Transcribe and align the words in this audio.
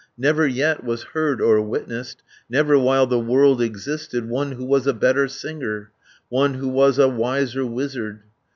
Never 0.17 0.47
yet 0.47 0.83
was 0.83 1.03
heard 1.03 1.39
or 1.39 1.61
witnessed, 1.61 2.23
Never 2.49 2.75
while 2.79 3.05
the 3.05 3.19
world 3.19 3.61
existed, 3.61 4.27
One 4.27 4.53
who 4.53 4.65
was 4.65 4.87
a 4.87 4.93
better 4.95 5.27
singer, 5.27 5.91
One 6.27 6.55
who 6.55 6.69
was 6.69 6.97
a 6.97 7.07
wiser 7.07 7.67
wizard. 7.67 8.23